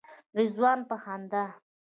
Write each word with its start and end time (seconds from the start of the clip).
رضوان 0.37 0.79
په 0.89 0.95
خندا. 1.03 1.43